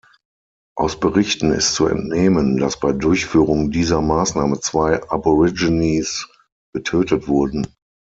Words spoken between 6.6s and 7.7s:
getötet wurden.